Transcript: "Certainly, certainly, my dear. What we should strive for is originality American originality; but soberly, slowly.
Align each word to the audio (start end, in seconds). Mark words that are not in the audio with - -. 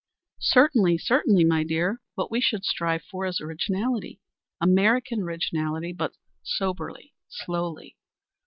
"Certainly, 0.39 0.97
certainly, 0.97 1.43
my 1.43 1.63
dear. 1.63 2.01
What 2.15 2.31
we 2.31 2.41
should 2.41 2.65
strive 2.65 3.03
for 3.03 3.27
is 3.27 3.39
originality 3.39 4.19
American 4.59 5.21
originality; 5.21 5.93
but 5.93 6.13
soberly, 6.41 7.13
slowly. 7.29 7.97